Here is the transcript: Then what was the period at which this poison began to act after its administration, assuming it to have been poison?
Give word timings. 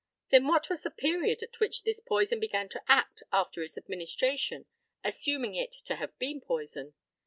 Then 0.31 0.47
what 0.47 0.67
was 0.67 0.81
the 0.81 0.89
period 0.89 1.43
at 1.43 1.59
which 1.59 1.83
this 1.83 1.99
poison 1.99 2.39
began 2.39 2.67
to 2.69 2.81
act 2.87 3.21
after 3.31 3.61
its 3.61 3.77
administration, 3.77 4.65
assuming 5.03 5.53
it 5.53 5.73
to 5.85 5.93
have 5.97 6.17
been 6.17 6.41
poison? 6.41 6.95